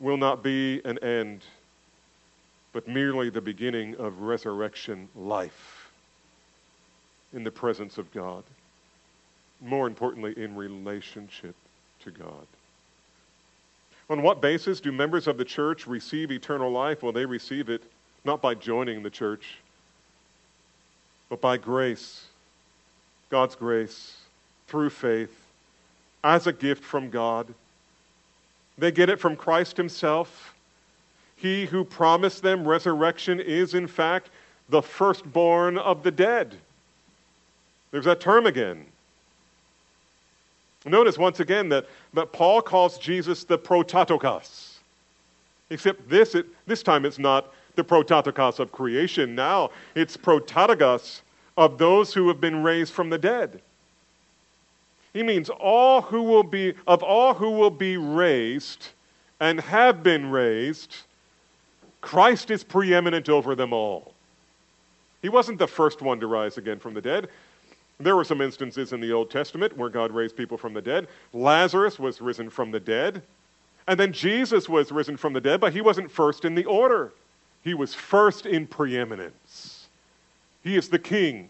[0.00, 1.42] will not be an end,
[2.72, 5.90] but merely the beginning of resurrection life
[7.32, 8.42] in the presence of God.
[9.60, 11.54] More importantly, in relationship
[12.00, 12.46] to God.
[14.10, 17.02] On what basis do members of the church receive eternal life?
[17.02, 17.82] Well, they receive it
[18.24, 19.58] not by joining the church,
[21.28, 22.24] but by grace,
[23.30, 24.16] God's grace,
[24.66, 25.34] through faith,
[26.22, 27.52] as a gift from God.
[28.78, 30.54] They get it from Christ Himself.
[31.36, 34.30] He who promised them resurrection is, in fact,
[34.68, 36.56] the firstborn of the dead.
[37.90, 38.86] There's that term again.
[40.86, 44.78] Notice once again that, that Paul calls Jesus the prototokos.
[45.70, 49.34] Except this, it, this time it's not the prototokos of creation.
[49.34, 51.22] Now it's prototokos
[51.56, 53.60] of those who have been raised from the dead.
[55.12, 58.88] He means all who will be of all who will be raised
[59.40, 60.96] and have been raised,
[62.00, 64.12] Christ is preeminent over them all.
[65.22, 67.28] He wasn't the first one to rise again from the dead.
[67.98, 71.08] There were some instances in the Old Testament where God raised people from the dead.
[71.32, 73.22] Lazarus was risen from the dead.
[73.86, 77.12] And then Jesus was risen from the dead, but he wasn't first in the order.
[77.64, 79.86] He was first in preeminence.
[80.62, 81.48] He is the king.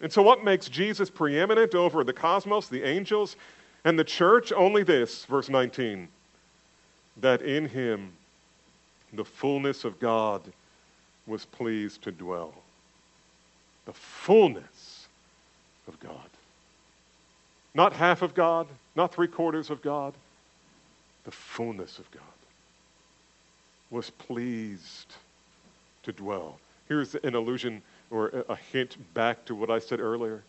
[0.00, 3.36] And so, what makes Jesus preeminent over the cosmos, the angels,
[3.84, 4.52] and the church?
[4.52, 6.08] Only this, verse 19
[7.18, 8.12] that in him
[9.14, 10.42] the fullness of God
[11.26, 12.52] was pleased to dwell.
[13.86, 15.08] The fullness
[15.88, 16.28] of God.
[17.74, 20.12] Not half of God, not three quarters of God,
[21.24, 22.35] the fullness of God
[23.96, 25.14] was pleased
[26.02, 26.58] to dwell.
[26.86, 27.80] Here's an allusion
[28.10, 30.42] or a hint back to what I said earlier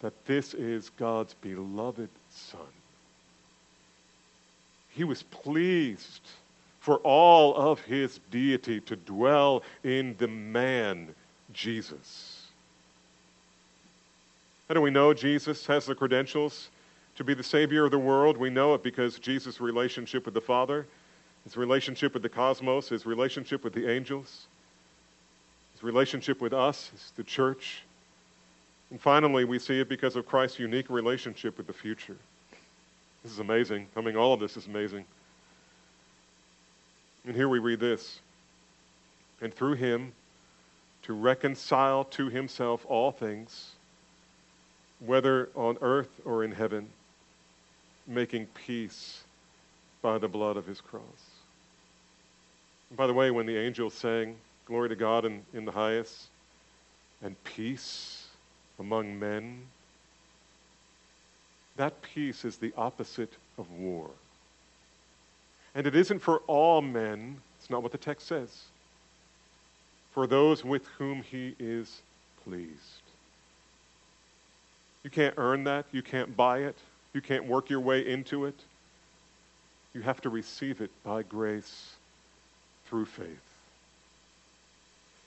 [0.00, 2.60] that this is God's beloved Son.
[4.88, 6.22] He was pleased
[6.80, 11.14] for all of his deity to dwell in the man,
[11.52, 12.46] Jesus.
[14.68, 16.70] How do we know Jesus has the credentials
[17.16, 18.38] to be the Savior of the world?
[18.38, 20.86] We know it because Jesus' relationship with the Father
[21.44, 24.46] his relationship with the cosmos, his relationship with the angels,
[25.74, 27.82] his relationship with us, the church.
[28.90, 32.16] And finally, we see it because of Christ's unique relationship with the future.
[33.22, 33.86] This is amazing.
[33.96, 35.04] I mean, all of this is amazing.
[37.26, 38.20] And here we read this
[39.40, 40.12] And through him,
[41.02, 43.72] to reconcile to himself all things,
[45.00, 46.88] whether on earth or in heaven,
[48.06, 49.22] making peace
[50.00, 51.02] by the blood of his cross.
[52.96, 54.36] By the way, when the angels sang,
[54.66, 56.28] Glory to God in, in the highest,
[57.22, 58.28] and peace
[58.78, 59.62] among men,
[61.76, 64.08] that peace is the opposite of war.
[65.74, 68.64] And it isn't for all men, it's not what the text says,
[70.12, 72.00] for those with whom he is
[72.44, 73.02] pleased.
[75.02, 76.76] You can't earn that, you can't buy it,
[77.12, 78.58] you can't work your way into it.
[79.92, 81.93] You have to receive it by grace
[82.94, 83.40] through faith.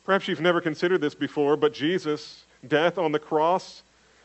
[0.05, 3.83] Perhaps you've never considered this before, but Jesus' death on the cross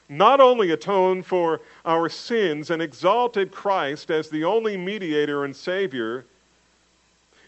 [0.09, 6.25] not only atoned for our sins and exalted Christ as the only mediator and Savior,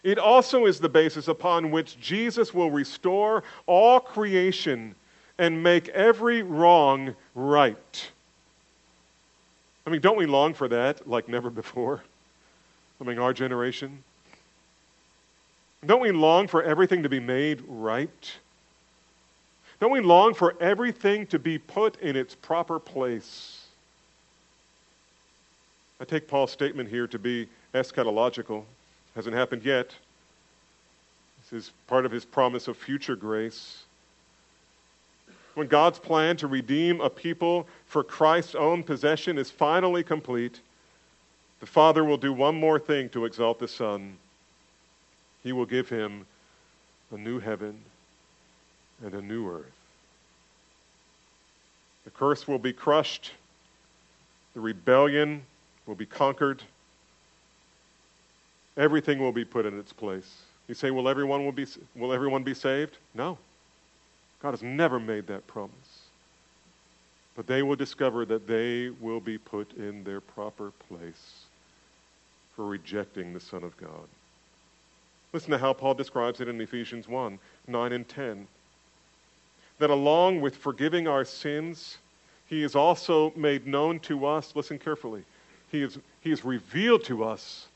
[0.03, 4.95] it also is the basis upon which Jesus will restore all creation
[5.37, 8.11] and make every wrong right.
[9.87, 12.03] I mean, don't we long for that like never before?
[12.99, 14.03] I mean, our generation.
[15.83, 18.31] Don't we long for everything to be made right?
[19.79, 23.65] Don't we long for everything to be put in its proper place?
[25.99, 28.63] I take Paul's statement here to be eschatological.
[29.15, 29.93] Hasn't happened yet.
[31.41, 33.83] This is part of his promise of future grace.
[35.53, 40.59] when God's plan to redeem a people for Christ's own possession is finally complete,
[41.61, 44.17] the Father will do one more thing to exalt the Son.
[45.45, 46.25] He will give him
[47.11, 47.79] a new heaven
[49.03, 49.71] and a new earth.
[52.03, 53.31] The curse will be crushed,
[54.55, 55.43] the rebellion
[55.85, 56.63] will be conquered,
[58.75, 60.41] everything will be put in its place.
[60.67, 62.97] You say, will everyone, will, be, will everyone be saved?
[63.13, 63.37] No.
[64.41, 66.07] God has never made that promise.
[67.35, 71.43] But they will discover that they will be put in their proper place
[72.55, 74.07] for rejecting the Son of God.
[75.35, 78.47] Listen to how Paul describes it in Ephesians 1 9 and 10.
[79.79, 81.97] That along with forgiving our sins,
[82.47, 84.55] he is also made known to us.
[84.55, 85.25] Listen carefully.
[85.69, 87.67] He is, he is revealed to us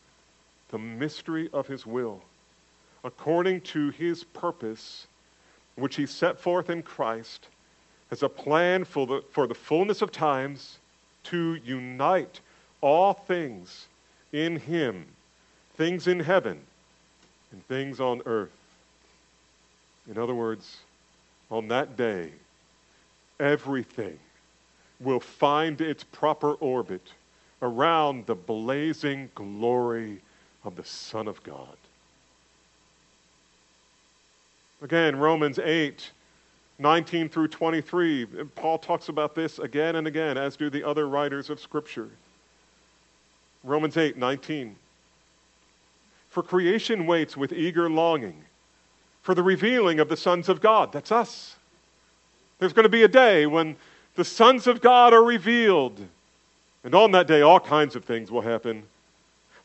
[0.69, 2.21] the mystery of his will,
[3.03, 5.07] according to his purpose,
[5.75, 7.47] which he set forth in Christ
[8.09, 10.77] as a plan for the, for the fullness of times
[11.25, 12.39] to unite
[12.79, 13.87] all things
[14.31, 15.07] in him,
[15.75, 16.61] things in heaven
[17.51, 18.51] and things on earth.
[20.09, 20.77] In other words,
[21.51, 22.31] on that day,
[23.39, 24.17] everything
[24.99, 27.01] will find its proper orbit
[27.61, 30.19] around the blazing glory
[30.63, 31.77] of the Son of God.
[34.81, 36.11] Again, Romans 8,
[36.79, 38.25] 19 through 23,
[38.55, 42.09] Paul talks about this again and again, as do the other writers of Scripture.
[43.63, 44.75] Romans 8, 19.
[46.29, 48.43] For creation waits with eager longing
[49.21, 50.91] for the revealing of the sons of God.
[50.91, 51.55] That's us.
[52.57, 53.75] There's going to be a day when
[54.15, 55.99] the sons of God are revealed.
[56.83, 58.83] And on that day, all kinds of things will happen.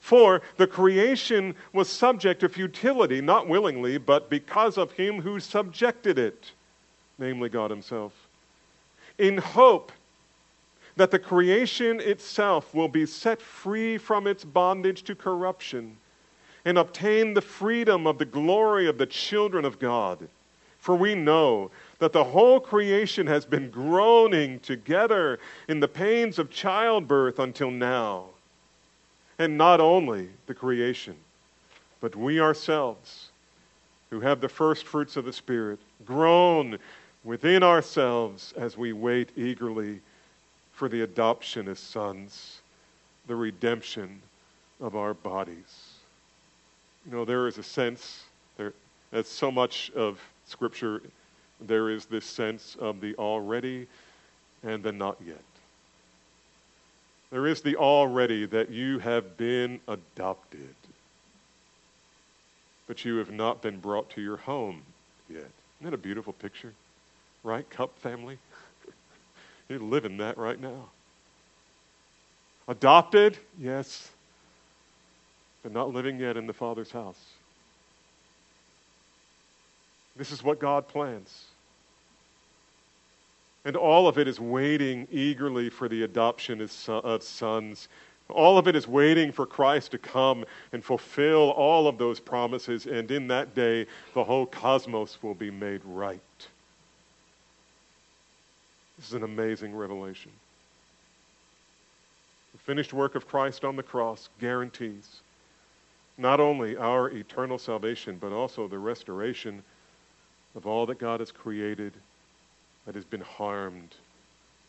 [0.01, 6.19] For the creation was subject to futility, not willingly, but because of him who subjected
[6.19, 6.51] it,
[7.19, 8.13] namely God himself,
[9.17, 9.93] in hope
[10.97, 15.97] that the creation itself will be set free from its bondage to corruption
[16.65, 20.29] and obtain the freedom of the glory of the children of God.
[20.79, 25.39] For we know that the whole creation has been groaning together
[25.69, 28.27] in the pains of childbirth until now.
[29.39, 31.17] And not only the creation,
[32.01, 33.31] but we ourselves,
[34.11, 36.79] who have the first fruits of the Spirit, groan
[37.25, 40.01] within ourselves as we wait eagerly
[40.73, 42.61] for the adoption as sons,
[43.27, 44.21] the redemption
[44.81, 45.95] of our bodies.
[47.07, 48.25] You know, there is a sense,
[48.57, 48.73] there,
[49.13, 51.03] as so much of Scripture,
[51.61, 53.87] there is this sense of the already
[54.63, 55.43] and the not yet.
[57.31, 60.75] There is the already that you have been adopted,
[62.87, 64.83] but you have not been brought to your home
[65.29, 65.39] yet.
[65.39, 66.73] Isn't that a beautiful picture?
[67.43, 68.39] Right, Cup family?
[69.69, 70.89] You're living that right now.
[72.69, 73.37] Adopted?
[73.61, 74.09] Yes.
[75.65, 77.19] But not living yet in the Father's house.
[80.15, 81.47] This is what God plans.
[83.65, 87.89] And all of it is waiting eagerly for the adoption of sons.
[88.29, 92.85] All of it is waiting for Christ to come and fulfill all of those promises.
[92.85, 96.21] And in that day, the whole cosmos will be made right.
[98.99, 100.31] This is an amazing revelation.
[102.53, 105.23] The finished work of Christ on the cross guarantees
[106.17, 109.63] not only our eternal salvation, but also the restoration
[110.55, 111.93] of all that God has created
[112.87, 113.95] that has been harmed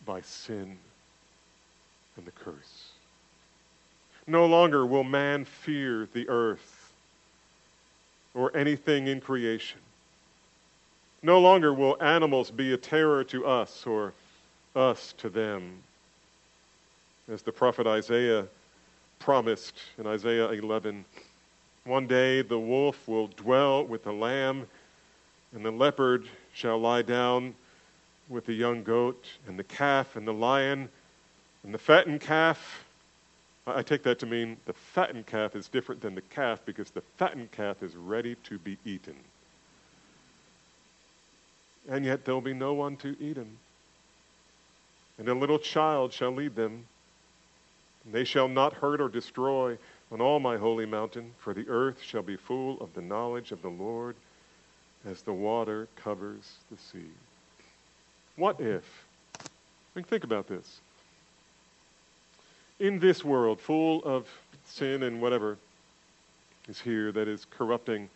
[0.06, 0.78] by sin
[2.18, 2.90] and the curse.
[4.28, 6.94] No longer will man fear the earth
[8.34, 9.80] or anything in creation.
[11.22, 14.14] No longer will animals be a terror to us or
[14.76, 15.78] us to them.
[17.32, 18.46] As the prophet Isaiah
[19.20, 21.06] promised in Isaiah 11,
[21.86, 24.68] one day the wolf will dwell with the lamb,
[25.54, 27.56] and the leopard shall lie down
[28.28, 30.90] with the young goat, and the calf and the lion,
[31.64, 32.84] and the fattened calf.
[33.68, 37.02] I take that to mean the fattened calf is different than the calf because the
[37.18, 39.16] fattened calf is ready to be eaten
[41.88, 43.58] and yet there'll be no one to eat him.
[45.18, 46.86] And a little child shall lead them.
[48.04, 49.78] And they shall not hurt or destroy
[50.12, 53.62] on all my holy mountain, for the earth shall be full of the knowledge of
[53.62, 54.16] the Lord
[55.06, 57.10] as the water covers the sea.
[58.36, 58.84] What if?
[59.40, 59.44] I
[59.96, 60.80] mean, think about this.
[62.80, 64.28] In this world full of
[64.66, 65.58] sin and whatever
[66.68, 68.10] is here that is corrupting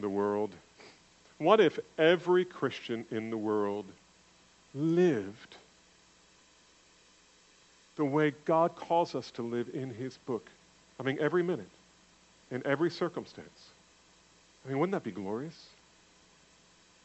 [0.00, 0.52] the world,
[1.38, 3.86] what if every Christian in the world
[4.74, 5.56] lived
[7.96, 10.48] the way God calls us to live in His book.
[10.98, 11.68] I mean, every minute,
[12.50, 13.70] in every circumstance.
[14.64, 15.66] I mean, wouldn't that be glorious?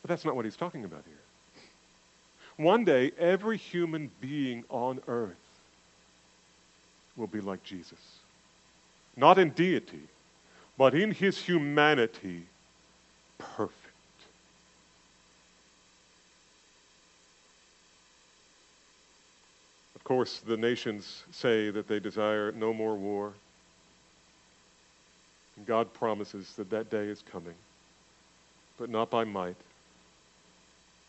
[0.02, 1.64] But that's not what He's talking about here.
[2.58, 5.36] One day, every human being on earth
[7.16, 8.00] will be like Jesus.
[9.16, 10.02] Not in deity,
[10.78, 12.44] but in his humanity,
[13.38, 13.76] perfect.
[19.96, 23.34] Of course, the nations say that they desire no more war.
[25.60, 27.54] And God promises that that day is coming,
[28.78, 29.58] but not by might,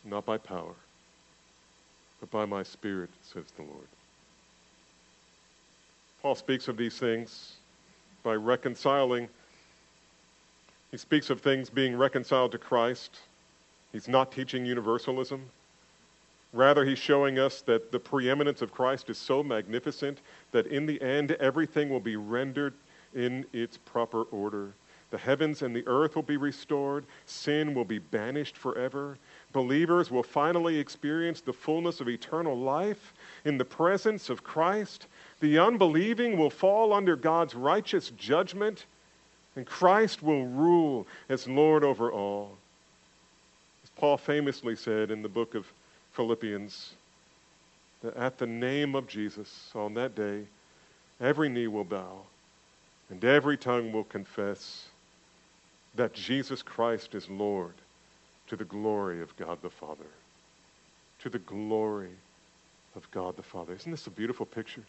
[0.05, 0.75] not by power,
[2.19, 3.87] but by my Spirit, says the Lord.
[6.21, 7.53] Paul speaks of these things
[8.25, 9.29] by reconciling.
[10.91, 13.21] He speaks of things being reconciled to Christ.
[13.93, 15.43] He's not teaching universalism.
[16.53, 20.19] Rather, he's showing us that the preeminence of Christ is so magnificent
[20.51, 22.75] that in the end, everything will be rendered
[23.15, 24.73] in its proper order.
[25.11, 27.05] The heavens and the earth will be restored.
[27.27, 29.19] Sin will be banished forever.
[29.53, 33.13] Believers will finally experience the fullness of eternal life
[33.45, 35.07] in the presence of Christ.
[35.41, 38.85] The unbelieving will fall under God's righteous judgment,
[39.57, 42.57] and Christ will rule as Lord over all.
[43.83, 45.67] As Paul famously said in the book of
[46.13, 46.95] Philippians,
[48.03, 50.45] that at the name of Jesus on that day,
[51.21, 52.23] every knee will bow
[53.11, 54.87] and every tongue will confess
[55.97, 57.75] that Jesus Christ is Lord
[58.47, 60.07] to the glory of God the Father.
[61.21, 62.11] To the glory
[62.97, 63.75] of God the Father.
[63.75, 64.83] Isn't this a beautiful picture?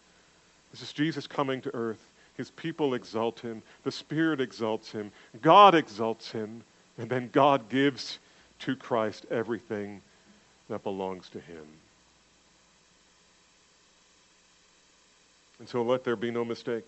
[0.72, 2.04] This is Jesus coming to earth.
[2.38, 3.62] His people exalt him.
[3.84, 5.12] The Spirit exalts him.
[5.42, 6.64] God exalts him.
[6.98, 8.20] And then God gives
[8.60, 10.02] to Christ everything
[10.70, 11.66] that belongs to him.
[15.60, 16.88] And so let there be no mistake.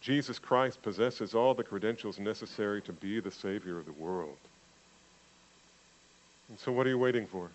[0.00, 4.36] Jesus Christ possesses all the credentials necessary to be the Savior of the world.
[6.48, 7.50] And so, what are you waiting for?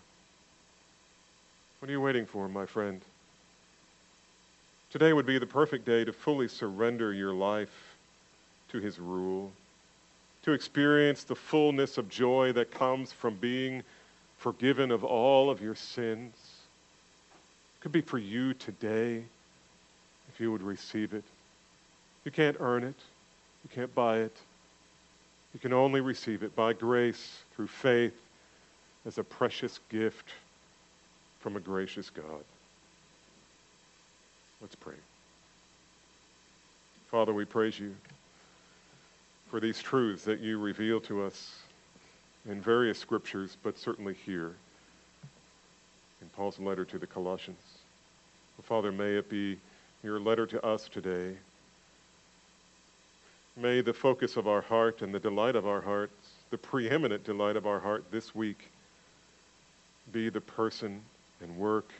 [1.78, 3.00] What are you waiting for, my friend?
[4.90, 7.96] Today would be the perfect day to fully surrender your life
[8.70, 9.50] to His rule,
[10.42, 13.82] to experience the fullness of joy that comes from being
[14.36, 16.34] forgiven of all of your sins.
[17.76, 19.24] It could be for you today
[20.28, 21.24] if you would receive it.
[22.24, 22.94] You can't earn it,
[23.64, 24.36] you can't buy it.
[25.54, 28.18] You can only receive it by grace through faith
[29.04, 30.30] as a precious gift
[31.40, 32.44] from a gracious God.
[34.60, 34.94] Let's pray.
[37.10, 37.94] Father, we praise you
[39.50, 41.58] for these truths that you reveal to us
[42.48, 44.54] in various scriptures, but certainly here
[46.22, 47.58] in Paul's letter to the Colossians.
[48.62, 49.58] Father, may it be
[50.04, 51.34] your letter to us today.
[53.56, 57.56] May the focus of our heart and the delight of our hearts, the preeminent delight
[57.56, 58.70] of our heart this week,
[60.10, 61.02] be the person
[61.42, 61.92] and work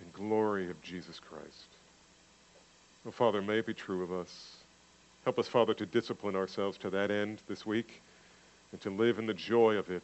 [0.00, 1.68] and glory of Jesus Christ.
[3.06, 4.56] Oh, Father, may it be true of us.
[5.24, 8.02] Help us, Father, to discipline ourselves to that end this week
[8.72, 10.02] and to live in the joy of it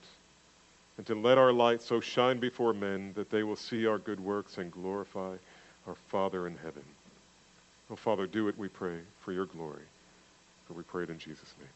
[0.97, 4.21] and to let our light so shine before men that they will see our good
[4.21, 5.35] works and glorify
[5.89, 6.85] our Father in heaven.
[7.91, 9.83] Oh, Father, do it, we pray, for your glory.
[10.67, 11.69] For we pray it in Jesus' name.